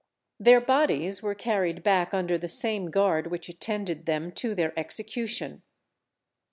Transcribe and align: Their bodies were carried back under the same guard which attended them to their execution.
Their 0.39 0.59
bodies 0.59 1.21
were 1.21 1.35
carried 1.35 1.83
back 1.83 2.11
under 2.11 2.35
the 2.35 2.47
same 2.47 2.89
guard 2.89 3.27
which 3.29 3.49
attended 3.49 4.07
them 4.07 4.31
to 4.31 4.55
their 4.55 4.73
execution. 4.75 5.61